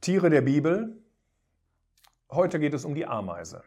[0.00, 0.96] Tiere der Bibel.
[2.30, 3.62] Heute geht es um die Ameise.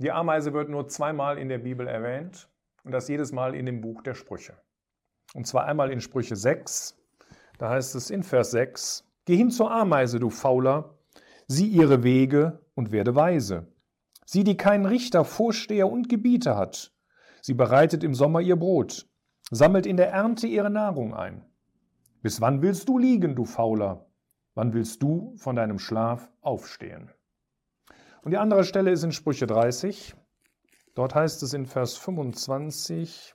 [0.00, 2.48] Die Ameise wird nur zweimal in der Bibel erwähnt
[2.82, 4.54] und das jedes Mal in dem Buch der Sprüche.
[5.34, 6.98] Und zwar einmal in Sprüche 6,
[7.58, 10.96] da heißt es in Vers 6, Geh hin zur Ameise, du Fauler,
[11.46, 13.68] sieh ihre Wege und werde weise.
[14.24, 16.92] Sie, die keinen Richter, Vorsteher und Gebieter hat.
[17.40, 19.06] Sie bereitet im Sommer ihr Brot,
[19.52, 21.44] sammelt in der Ernte ihre Nahrung ein.
[22.20, 24.05] Bis wann willst du liegen, du Fauler?
[24.56, 27.12] Wann willst du von deinem Schlaf aufstehen?
[28.22, 30.16] Und die andere Stelle ist in Sprüche 30.
[30.94, 33.34] Dort heißt es in Vers 25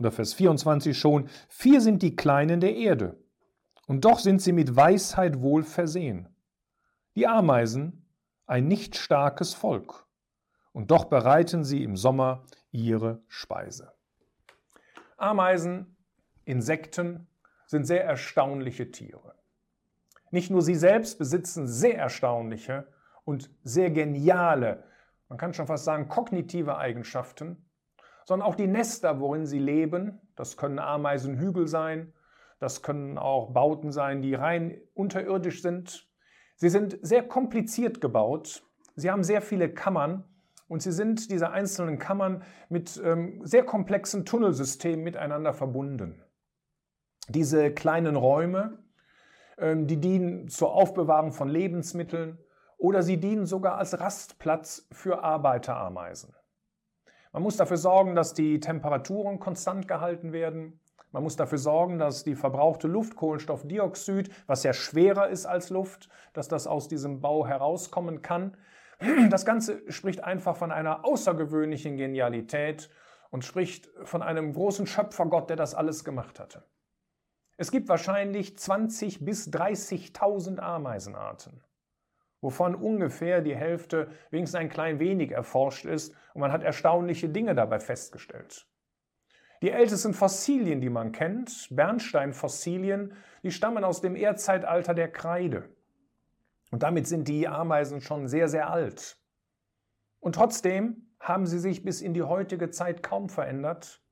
[0.00, 3.16] oder Vers 24 schon, vier sind die Kleinen der Erde,
[3.86, 6.28] und doch sind sie mit Weisheit wohl versehen.
[7.14, 8.04] Die Ameisen,
[8.46, 10.06] ein nicht starkes Volk,
[10.72, 13.92] und doch bereiten sie im Sommer ihre Speise.
[15.16, 15.95] Ameisen
[16.46, 17.26] Insekten
[17.66, 19.34] sind sehr erstaunliche Tiere.
[20.30, 22.86] Nicht nur sie selbst besitzen sehr erstaunliche
[23.24, 24.84] und sehr geniale,
[25.28, 27.66] man kann schon fast sagen kognitive Eigenschaften,
[28.24, 32.12] sondern auch die Nester, worin sie leben, das können Ameisenhügel sein,
[32.60, 36.08] das können auch Bauten sein, die rein unterirdisch sind.
[36.54, 38.62] Sie sind sehr kompliziert gebaut,
[38.94, 40.24] sie haben sehr viele Kammern
[40.68, 46.22] und sie sind, diese einzelnen Kammern, mit ähm, sehr komplexen Tunnelsystemen miteinander verbunden.
[47.28, 48.78] Diese kleinen Räume,
[49.58, 52.38] ähm, die dienen zur Aufbewahrung von Lebensmitteln
[52.78, 56.34] oder sie dienen sogar als Rastplatz für Arbeiterameisen.
[57.32, 60.80] Man muss dafür sorgen, dass die Temperaturen konstant gehalten werden.
[61.12, 66.08] Man muss dafür sorgen, dass die verbrauchte Luft, Kohlenstoffdioxid, was ja schwerer ist als Luft,
[66.32, 68.56] dass das aus diesem Bau herauskommen kann.
[69.30, 72.88] Das Ganze spricht einfach von einer außergewöhnlichen Genialität
[73.30, 76.62] und spricht von einem großen Schöpfergott, der das alles gemacht hatte.
[77.56, 81.62] Es gibt wahrscheinlich 20 bis 30.000 Ameisenarten,
[82.42, 87.54] wovon ungefähr die Hälfte wenigstens ein klein wenig erforscht ist und man hat erstaunliche Dinge
[87.54, 88.66] dabei festgestellt.
[89.62, 95.70] Die ältesten Fossilien, die man kennt, Bernsteinfossilien, die stammen aus dem Erdzeitalter der Kreide.
[96.70, 99.18] Und damit sind die Ameisen schon sehr, sehr alt.
[100.20, 104.02] Und trotzdem haben sie sich bis in die heutige Zeit kaum verändert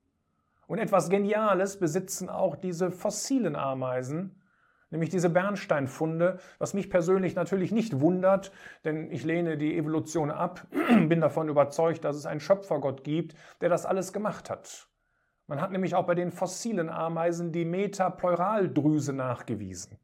[0.67, 4.41] und etwas Geniales besitzen auch diese fossilen Ameisen,
[4.89, 8.51] nämlich diese Bernsteinfunde, was mich persönlich natürlich nicht wundert,
[8.83, 10.67] denn ich lehne die Evolution ab,
[11.07, 14.87] bin davon überzeugt, dass es einen Schöpfergott gibt, der das alles gemacht hat.
[15.47, 19.99] Man hat nämlich auch bei den fossilen Ameisen die Metapleuraldrüse nachgewiesen.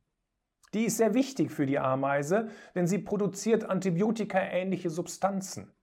[0.73, 5.73] Die ist sehr wichtig für die Ameise, denn sie produziert antibiotikaähnliche Substanzen.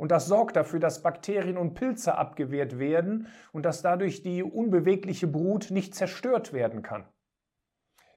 [0.00, 5.26] Und das sorgt dafür, dass Bakterien und Pilze abgewehrt werden und dass dadurch die unbewegliche
[5.26, 7.06] Brut nicht zerstört werden kann.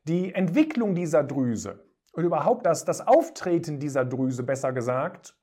[0.05, 5.35] Die Entwicklung dieser Drüse und überhaupt das, das Auftreten dieser Drüse, besser gesagt,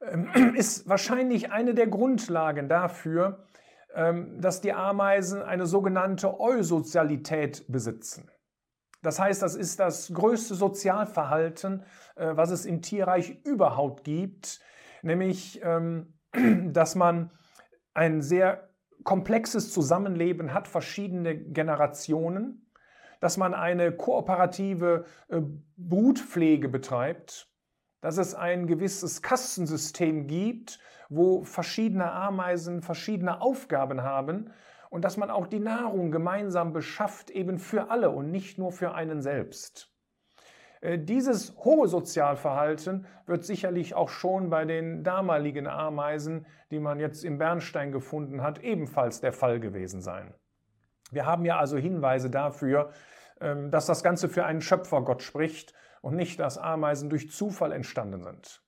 [0.00, 3.46] ähm, ist wahrscheinlich eine der Grundlagen dafür,
[3.94, 8.32] ähm, dass die Ameisen eine sogenannte Eusozialität besitzen.
[9.02, 14.60] Das heißt, das ist das größte Sozialverhalten, äh, was es im Tierreich überhaupt gibt,
[15.02, 16.14] nämlich ähm,
[16.72, 17.30] dass man
[17.94, 18.70] ein sehr
[19.04, 22.70] komplexes Zusammenleben hat, verschiedene Generationen,
[23.20, 25.40] dass man eine kooperative äh,
[25.76, 27.48] Brutpflege betreibt,
[28.00, 34.50] dass es ein gewisses Kastensystem gibt, wo verschiedene Ameisen verschiedene Aufgaben haben
[34.92, 38.92] und dass man auch die Nahrung gemeinsam beschafft, eben für alle und nicht nur für
[38.92, 39.90] einen selbst.
[40.82, 47.24] Äh, dieses hohe Sozialverhalten wird sicherlich auch schon bei den damaligen Ameisen, die man jetzt
[47.24, 50.34] im Bernstein gefunden hat, ebenfalls der Fall gewesen sein.
[51.10, 52.90] Wir haben ja also Hinweise dafür,
[53.40, 55.72] ähm, dass das Ganze für einen Schöpfergott spricht
[56.02, 58.62] und nicht, dass Ameisen durch Zufall entstanden sind.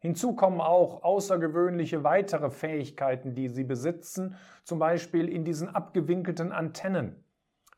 [0.00, 7.24] Hinzu kommen auch außergewöhnliche weitere Fähigkeiten, die sie besitzen, zum Beispiel in diesen abgewinkelten Antennen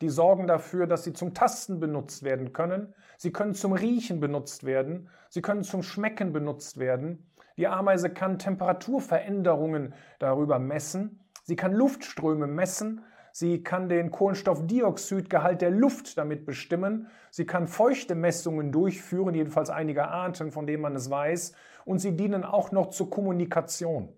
[0.02, 2.92] die sorgen dafür, dass sie zum Tasten benutzt werden können.
[3.16, 5.08] Sie können zum Riechen benutzt werden.
[5.30, 7.30] Sie können zum Schmecken benutzt werden.
[7.56, 11.20] Die Ameise kann Temperaturveränderungen darüber messen.
[11.44, 13.04] Sie kann Luftströme messen.
[13.32, 17.08] Sie kann den Kohlenstoffdioxidgehalt der Luft damit bestimmen.
[17.30, 21.54] Sie kann feuchte Messungen durchführen, jedenfalls einige Arten, von denen man es weiß.
[21.86, 24.10] Und sie dienen auch noch zur Kommunikation.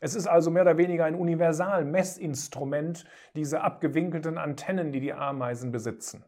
[0.00, 3.04] Es ist also mehr oder weniger ein Universal-Messinstrument,
[3.36, 6.24] diese abgewinkelten Antennen, die die Ameisen besitzen.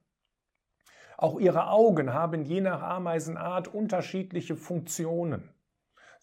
[1.17, 5.54] Auch ihre Augen haben je nach Ameisenart unterschiedliche Funktionen.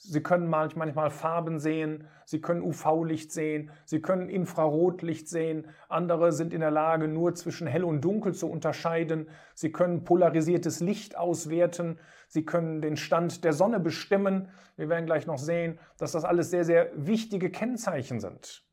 [0.03, 6.53] Sie können manchmal Farben sehen, Sie können UV-Licht sehen, Sie können Infrarotlicht sehen, andere sind
[6.53, 12.00] in der Lage, nur zwischen hell und dunkel zu unterscheiden, Sie können polarisiertes Licht auswerten,
[12.30, 14.48] Sie können den Stand der Sonne bestimmen.
[14.75, 18.63] Wir werden gleich noch sehen, dass das alles sehr, sehr wichtige Kennzeichen sind.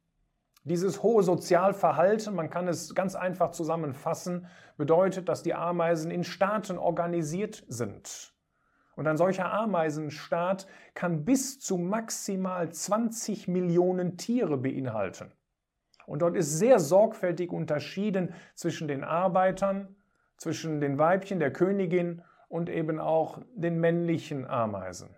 [0.65, 4.47] Dieses hohe Sozialverhalten, man kann es ganz einfach zusammenfassen,
[4.79, 8.33] bedeutet, dass die Ameisen in Staaten organisiert sind.
[8.99, 15.31] Und ein solcher Ameisenstaat kann bis zu maximal 20 Millionen Tiere beinhalten.
[16.07, 19.95] Und dort ist sehr sorgfältig unterschieden zwischen den Arbeitern,
[20.37, 25.15] zwischen den Weibchen der Königin und eben auch den männlichen Ameisen.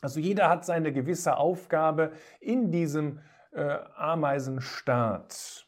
[0.00, 3.20] Also jeder hat seine gewisse Aufgabe in diesem
[3.50, 5.66] äh, Ameisenstaat.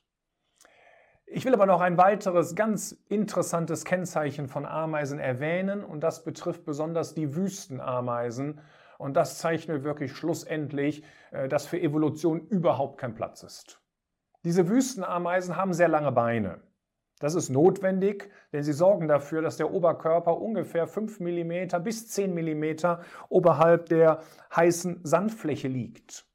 [1.26, 6.65] Ich will aber noch ein weiteres ganz interessantes Kennzeichen von Ameisen erwähnen und das betrifft
[6.65, 8.61] besonders die Wüstenameisen.
[8.99, 13.81] Und das zeichnet wirklich schlussendlich, äh, dass für Evolution überhaupt kein Platz ist.
[14.44, 16.61] Diese Wüstenameisen haben sehr lange Beine.
[17.21, 22.35] Das ist notwendig, denn sie sorgen dafür, dass der Oberkörper ungefähr 5 mm bis 10
[22.35, 22.99] mm
[23.29, 24.21] oberhalb der
[24.55, 26.26] heißen Sandfläche liegt.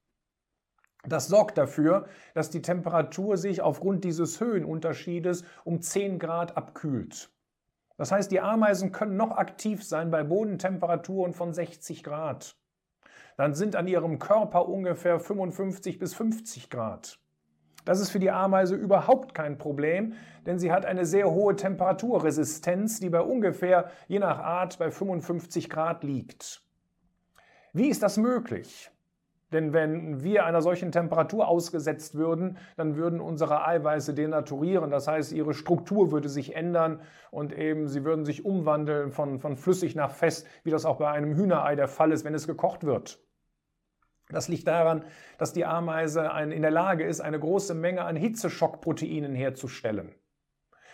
[1.07, 7.31] Das sorgt dafür, dass die Temperatur sich aufgrund dieses Höhenunterschiedes um 10 Grad abkühlt.
[7.98, 12.56] Das heißt, die Ameisen können noch aktiv sein bei Bodentemperaturen von 60 Grad.
[13.38, 17.19] Dann sind an ihrem Körper ungefähr 55 bis 50 Grad.
[17.86, 20.13] Das ist für die Ameise überhaupt kein Problem,
[20.45, 25.69] denn sie hat eine sehr hohe Temperaturresistenz, die bei ungefähr, je nach Art, bei 55
[25.69, 26.62] Grad liegt.
[27.74, 28.92] Wie ist das möglich?
[29.51, 34.92] Denn wenn wir einer solchen Temperatur ausgesetzt würden, dann würden unsere Eiweiße denaturieren.
[34.92, 37.01] Das heißt, ihre Struktur würde sich ändern
[37.31, 41.10] und eben sie würden sich umwandeln von, von flüssig nach fest, wie das auch bei
[41.10, 43.19] einem Hühnerei der Fall ist, wenn es gekocht wird.
[44.30, 45.04] Das liegt daran,
[45.40, 50.13] dass die Ameise in der Lage ist, eine große Menge an Hitzeschockproteinen herzustellen.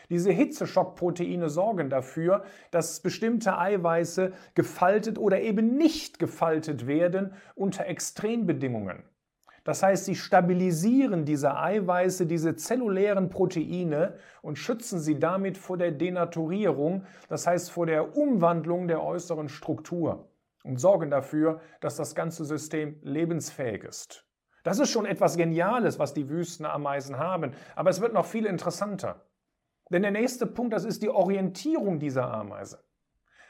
[0.09, 9.03] Diese Hitzeschockproteine sorgen dafür, dass bestimmte Eiweiße gefaltet oder eben nicht gefaltet werden unter Extrembedingungen.
[9.65, 14.13] Das heißt, sie stabilisieren diese Eiweiße, diese zellulären Proteine
[14.43, 20.29] und schützen sie damit vor der Denaturierung, das heißt vor der Umwandlung der äußeren Struktur
[20.63, 24.23] und sorgen dafür, dass das ganze System lebensfähig ist.
[24.61, 29.24] Das ist schon etwas Geniales, was die Wüstenameisen haben, aber es wird noch viel interessanter.
[29.91, 32.83] Denn der nächste Punkt, das ist die Orientierung dieser Ameise.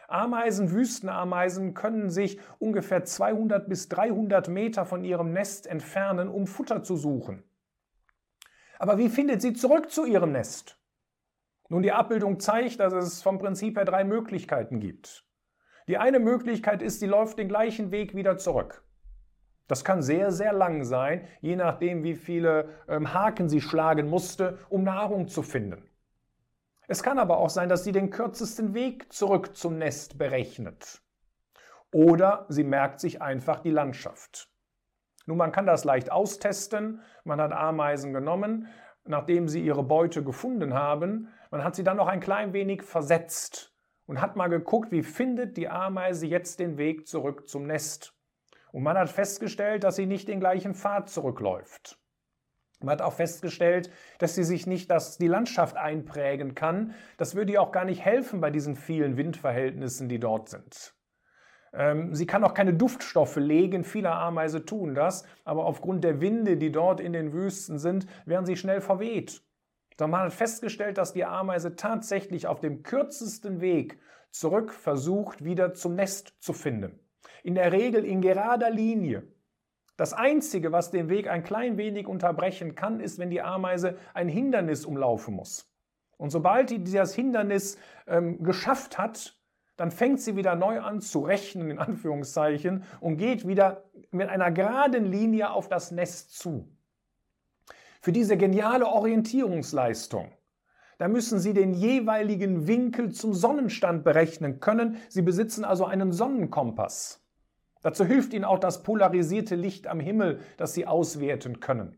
[0.07, 6.83] Ameisen, Wüstenameisen können sich ungefähr 200 bis 300 Meter von ihrem Nest entfernen, um Futter
[6.83, 7.43] zu suchen.
[8.77, 10.79] Aber wie findet sie zurück zu ihrem Nest?
[11.69, 15.25] Nun, die Abbildung zeigt, dass es vom Prinzip her drei Möglichkeiten gibt.
[15.87, 18.83] Die eine Möglichkeit ist, sie läuft den gleichen Weg wieder zurück.
[19.67, 24.59] Das kann sehr, sehr lang sein, je nachdem, wie viele ähm, Haken sie schlagen musste,
[24.69, 25.89] um Nahrung zu finden.
[26.87, 31.01] Es kann aber auch sein, dass sie den kürzesten Weg zurück zum Nest berechnet.
[31.91, 34.49] Oder sie merkt sich einfach die Landschaft.
[35.25, 37.01] Nun, man kann das leicht austesten.
[37.23, 38.67] Man hat Ameisen genommen,
[39.05, 41.29] nachdem sie ihre Beute gefunden haben.
[41.51, 43.73] Man hat sie dann noch ein klein wenig versetzt
[44.05, 48.13] und hat mal geguckt, wie findet die Ameise jetzt den Weg zurück zum Nest.
[48.71, 51.97] Und man hat festgestellt, dass sie nicht den gleichen Pfad zurückläuft.
[52.81, 53.89] Man hat auch festgestellt,
[54.19, 56.93] dass sie sich nicht dass die Landschaft einprägen kann.
[57.17, 60.93] Das würde ihr auch gar nicht helfen bei diesen vielen Windverhältnissen, die dort sind.
[61.73, 66.57] Ähm, sie kann auch keine Duftstoffe legen, viele Ameise tun das, aber aufgrund der Winde,
[66.57, 69.41] die dort in den Wüsten sind, werden sie schnell verweht.
[69.97, 75.73] Doch man hat festgestellt, dass die Ameise tatsächlich auf dem kürzesten Weg zurück versucht, wieder
[75.73, 76.99] zum Nest zu finden.
[77.43, 79.23] In der Regel in gerader Linie.
[79.97, 84.27] Das Einzige, was den Weg ein klein wenig unterbrechen kann, ist, wenn die Ameise ein
[84.27, 85.71] Hindernis umlaufen muss.
[86.17, 89.39] Und sobald die dieses Hindernis ähm, geschafft hat,
[89.77, 94.51] dann fängt sie wieder neu an zu rechnen, in Anführungszeichen, und geht wieder mit einer
[94.51, 96.69] geraden Linie auf das Nest zu.
[98.01, 100.31] Für diese geniale Orientierungsleistung,
[100.97, 104.97] da müssen Sie den jeweiligen Winkel zum Sonnenstand berechnen können.
[105.09, 107.24] Sie besitzen also einen Sonnenkompass.
[107.85, 111.95] Dazu hilft Ihnen auch das polarisierte Licht am Himmel, das Sie auswerten können.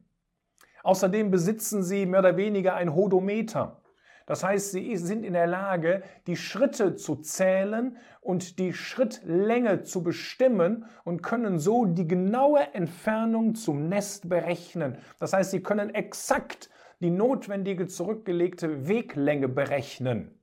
[0.83, 3.81] Außerdem besitzen Sie mehr oder weniger ein Hodometer.
[4.25, 10.03] Das heißt, Sie sind in der Lage, die Schritte zu zählen und die Schrittlänge zu
[10.03, 14.97] bestimmen und können so die genaue Entfernung zum Nest berechnen.
[15.21, 20.37] Das heißt, Sie können exakt die notwendige zurückgelegte Weglänge berechnen.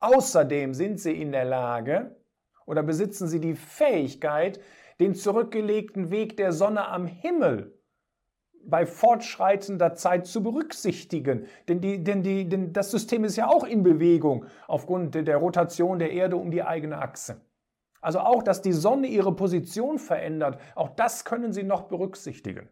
[0.00, 2.15] Außerdem sind Sie in der Lage,
[2.66, 4.60] Oder besitzen sie die Fähigkeit,
[5.00, 7.72] den zurückgelegten Weg der Sonne am Himmel
[8.66, 11.46] bei fortschreitender Zeit zu berücksichtigen.
[11.68, 15.98] Denn, die, denn, die, denn das System ist ja auch in Bewegung aufgrund der Rotation
[15.98, 17.40] der Erde um die eigene Achse.
[18.00, 22.68] Also auch, dass die Sonne ihre Position verändert, auch das können Sie noch berücksichtigen.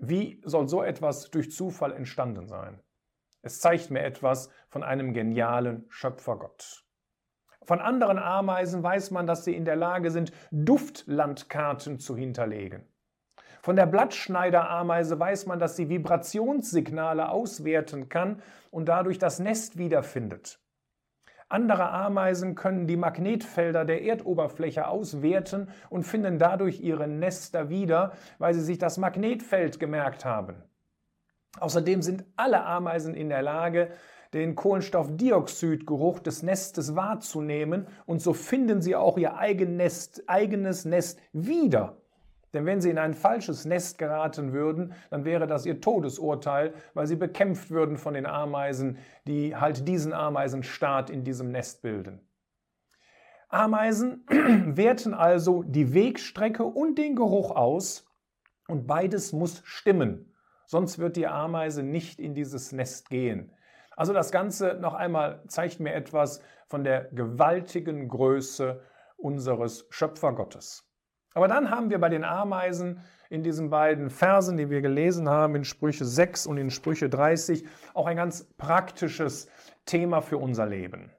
[0.00, 2.80] Wie soll so etwas durch Zufall entstanden sein?
[3.42, 6.87] Es zeigt mir etwas von einem genialen Schöpfergott.
[7.64, 12.86] Von anderen Ameisen weiß man, dass sie in der Lage sind, Duftlandkarten zu hinterlegen.
[13.60, 20.60] Von der Blattschneiderameise weiß man, dass sie Vibrationssignale auswerten kann und dadurch das Nest wiederfindet.
[21.50, 28.52] Andere Ameisen können die Magnetfelder der Erdoberfläche auswerten und finden dadurch ihre Nester wieder, weil
[28.52, 30.62] sie sich das Magnetfeld gemerkt haben.
[31.58, 33.90] Außerdem sind alle Ameisen in der Lage,
[34.34, 41.96] den Kohlenstoffdioxidgeruch des Nestes wahrzunehmen und so finden sie auch ihr eigenes Nest wieder.
[42.54, 47.06] Denn wenn sie in ein falsches Nest geraten würden, dann wäre das ihr Todesurteil, weil
[47.06, 52.20] sie bekämpft würden von den Ameisen, die halt diesen Ameisenstaat in diesem Nest bilden.
[53.50, 58.06] Ameisen werten also die Wegstrecke und den Geruch aus
[58.66, 60.34] und beides muss stimmen,
[60.66, 63.52] sonst wird die Ameise nicht in dieses Nest gehen.
[63.98, 68.80] Also das Ganze noch einmal zeigt mir etwas von der gewaltigen Größe
[69.16, 70.88] unseres Schöpfergottes.
[71.34, 75.56] Aber dann haben wir bei den Ameisen in diesen beiden Versen, die wir gelesen haben,
[75.56, 79.50] in Sprüche 6 und in Sprüche 30, auch ein ganz praktisches
[79.84, 81.12] Thema für unser Leben.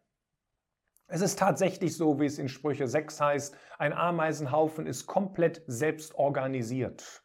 [1.07, 6.15] Es ist tatsächlich so, wie es in Sprüche 6 heißt, ein Ameisenhaufen ist komplett selbst
[6.15, 7.24] organisiert.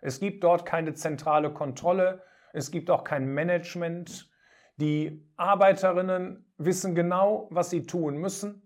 [0.00, 2.22] Es gibt dort keine zentrale Kontrolle,
[2.54, 4.30] es gibt auch kein Management.
[4.76, 8.62] Die Arbeiterinnen wissen genau, was sie tun müssen.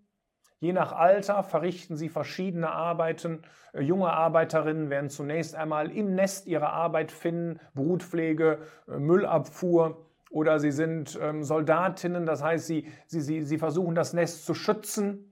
[0.59, 3.43] Je nach Alter verrichten sie verschiedene Arbeiten.
[3.73, 10.61] Äh, junge Arbeiterinnen werden zunächst einmal im Nest ihre Arbeit finden, Brutpflege, äh, Müllabfuhr oder
[10.61, 15.30] sie sind ähm, Soldatinnen, das heißt, sie, sie, sie, sie versuchen das Nest zu schützen.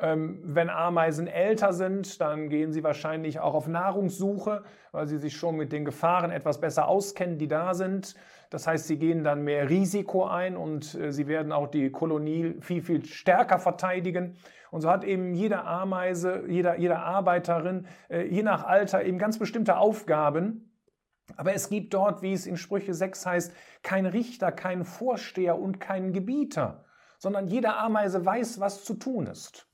[0.00, 5.36] Ähm, wenn Ameisen älter sind, dann gehen sie wahrscheinlich auch auf Nahrungssuche, weil sie sich
[5.36, 8.16] schon mit den Gefahren etwas besser auskennen, die da sind.
[8.50, 12.56] Das heißt, sie gehen dann mehr Risiko ein und äh, sie werden auch die Kolonie
[12.60, 14.36] viel, viel stärker verteidigen.
[14.72, 19.38] Und so hat eben jede Ameise, jeder, jede Arbeiterin, äh, je nach Alter eben ganz
[19.38, 20.72] bestimmte Aufgaben.
[21.36, 25.78] Aber es gibt dort, wie es in Sprüche 6 heißt, keinen Richter, keinen Vorsteher und
[25.78, 26.84] keinen Gebieter,
[27.18, 29.68] sondern jede Ameise weiß, was zu tun ist.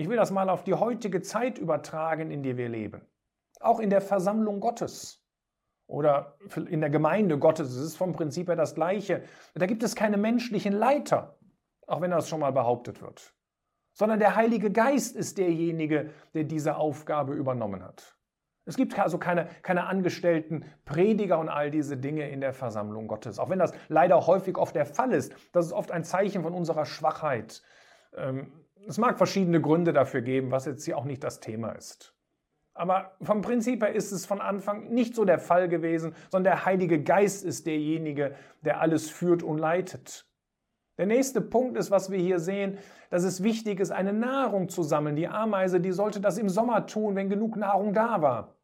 [0.00, 3.02] Ich will das mal auf die heutige Zeit übertragen, in der wir leben.
[3.60, 5.22] Auch in der Versammlung Gottes
[5.86, 6.38] oder
[6.70, 7.68] in der Gemeinde Gottes.
[7.74, 9.24] Es ist vom Prinzip her das Gleiche.
[9.54, 11.38] Da gibt es keine menschlichen Leiter,
[11.86, 13.34] auch wenn das schon mal behauptet wird,
[13.92, 18.16] sondern der Heilige Geist ist derjenige, der diese Aufgabe übernommen hat.
[18.64, 23.38] Es gibt also keine, keine angestellten Prediger und all diese Dinge in der Versammlung Gottes.
[23.38, 25.34] Auch wenn das leider häufig oft der Fall ist.
[25.52, 27.62] Das ist oft ein Zeichen von unserer Schwachheit.
[28.16, 28.50] Ähm,
[28.86, 32.14] es mag verschiedene Gründe dafür geben, was jetzt hier auch nicht das Thema ist.
[32.74, 36.64] Aber vom Prinzip her ist es von Anfang nicht so der Fall gewesen, sondern der
[36.64, 40.26] Heilige Geist ist derjenige, der alles führt und leitet.
[40.96, 42.78] Der nächste Punkt ist, was wir hier sehen,
[43.10, 45.16] dass es wichtig ist, eine Nahrung zu sammeln.
[45.16, 48.56] Die Ameise, die sollte das im Sommer tun, wenn genug Nahrung da war,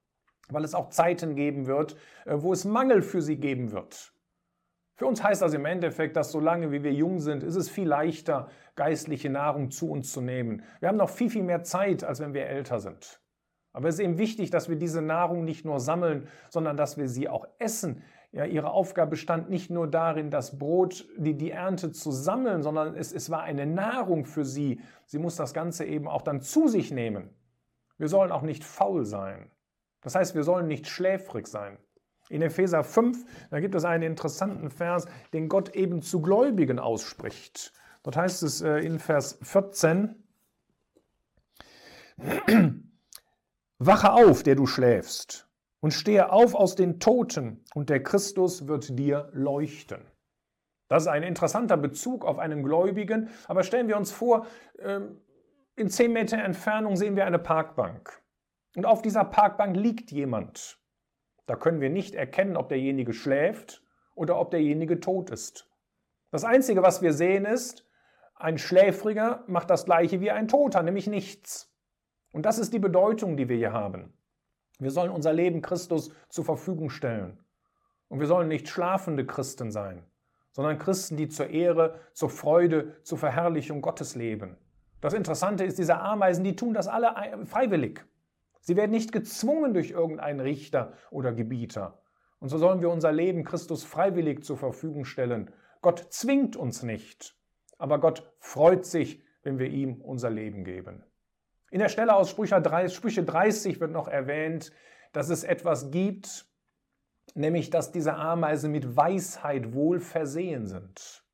[0.49, 4.13] weil es auch Zeiten geben wird, äh, wo es Mangel für sie geben wird.
[4.97, 7.87] Für uns heißt das im Endeffekt, dass solange wie wir jung sind, ist es viel
[7.87, 10.63] leichter, geistliche Nahrung zu uns zu nehmen.
[10.81, 13.21] Wir haben noch viel, viel mehr Zeit, als wenn wir älter sind.
[13.75, 17.09] Aber es ist eben wichtig, dass wir diese Nahrung nicht nur sammeln, sondern dass wir
[17.09, 18.03] sie auch essen.
[18.33, 22.95] Ja, ihre Aufgabe bestand nicht nur darin, das Brot, die, die Ernte zu sammeln, sondern
[22.95, 24.81] es, es war eine Nahrung für sie.
[25.05, 27.37] Sie muss das Ganze eben auch dann zu sich nehmen.
[27.99, 29.51] Wir sollen auch nicht faul sein.
[30.01, 31.79] Das heißt, wir sollen nicht schläfrig sein.
[32.29, 37.73] In Epheser 5, da gibt es einen interessanten Vers, den Gott eben zu Gläubigen ausspricht.
[38.03, 40.23] Dort heißt es äh, in Vers 14,
[43.79, 45.49] Wache auf, der du schläfst,
[45.81, 50.01] und stehe auf aus den Toten, und der Christus wird dir leuchten.
[50.89, 54.47] Das ist ein interessanter Bezug auf einen Gläubigen, aber stellen wir uns vor,
[54.79, 55.21] ähm,
[55.75, 58.23] in zehn Meter Entfernung sehen wir eine Parkbank.
[58.77, 60.79] Und auf dieser Parkbank liegt jemand.
[61.47, 63.83] Da können wir nicht erkennen, ob derjenige schläft
[64.15, 65.71] oder ob derjenige tot ist.
[66.31, 67.87] Das Einzige, was wir sehen, ist,
[68.35, 71.73] ein Schläfriger macht das gleiche wie ein Toter, nämlich nichts.
[72.33, 74.13] Und das ist die Bedeutung, die wir hier haben.
[74.79, 77.43] Wir sollen unser Leben Christus zur Verfügung stellen.
[78.09, 80.05] Und wir sollen nicht schlafende Christen sein,
[80.53, 84.57] sondern Christen, die zur Ehre, zur Freude, zur Verherrlichung Gottes leben.
[85.01, 87.15] Das Interessante ist, diese Ameisen, die tun das alle
[87.47, 88.05] freiwillig.
[88.67, 92.03] Sie werden nicht gezwungen durch irgendeinen Richter oder Gebieter.
[92.41, 95.53] Und so sollen wir unser Leben Christus freiwillig zur Verfügung stellen.
[95.83, 97.37] Gott zwingt uns nicht,
[97.79, 101.05] aber Gott freut sich, wenn wir ihm unser Leben geben.
[101.71, 104.73] In der Stelle aus Sprüche 30 wird noch erwähnt,
[105.13, 106.47] dass es etwas gibt,
[107.35, 111.25] nämlich dass diese Ameisen mit Weisheit wohl versehen sind.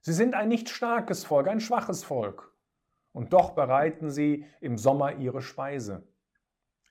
[0.00, 2.52] Sie sind ein nicht starkes Volk, ein schwaches Volk,
[3.12, 6.02] und doch bereiten sie im Sommer ihre Speise.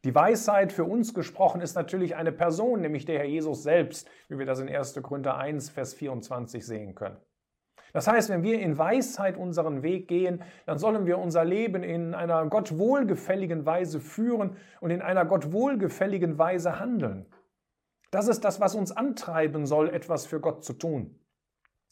[0.06, 4.38] Die Weisheit für uns gesprochen ist natürlich eine Person, nämlich der Herr Jesus selbst, wie
[4.38, 5.02] wir das in 1.
[5.02, 7.18] Korinther 1, Vers 24 sehen können.
[7.94, 12.14] Das heißt, wenn wir in Weisheit unseren Weg gehen, dann sollen wir unser Leben in
[12.14, 17.26] einer Gott wohlgefälligen Weise führen und in einer Gott wohlgefälligen Weise handeln.
[18.12, 21.20] Das ist das, was uns antreiben soll, etwas für Gott zu tun.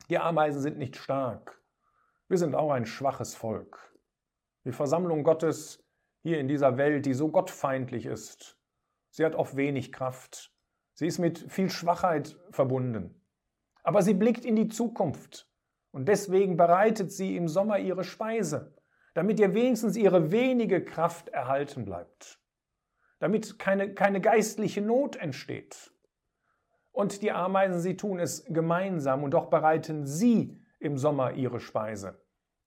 [0.09, 1.61] Die Ameisen sind nicht stark.
[2.27, 3.93] Wir sind auch ein schwaches Volk.
[4.65, 5.84] Die Versammlung Gottes
[6.25, 8.57] hier in dieser Welt, die so gottfeindlich ist,
[9.11, 10.51] sie hat oft wenig Kraft.
[10.95, 13.21] Sie ist mit viel Schwachheit verbunden.
[13.83, 15.47] Aber sie blickt in die Zukunft
[15.91, 18.75] und deswegen bereitet sie im Sommer ihre Speise,
[19.13, 22.39] damit ihr wenigstens ihre wenige Kraft erhalten bleibt,
[23.19, 25.91] damit keine, keine geistliche Not entsteht.
[26.91, 32.19] Und die Ameisen, sie tun es gemeinsam und doch bereiten sie im Sommer ihre Speise.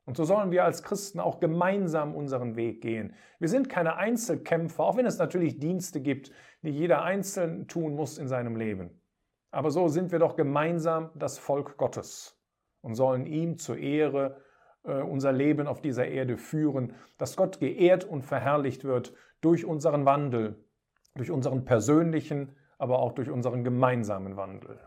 [0.08, 3.12] Und so sollen wir als Christen auch gemeinsam unseren Weg gehen.
[3.38, 8.16] Wir sind keine Einzelkämpfer, auch wenn es natürlich Dienste gibt, die jeder einzeln tun muss
[8.16, 9.02] in seinem Leben.
[9.50, 12.40] Aber so sind wir doch gemeinsam das Volk Gottes
[12.80, 14.40] und sollen ihm zur Ehre
[14.82, 19.12] äh, unser Leben auf dieser Erde führen, dass Gott geehrt und verherrlicht wird
[19.42, 20.64] durch unseren Wandel,
[21.16, 24.80] durch unseren persönlichen aber auch durch unseren gemeinsamen Wandel.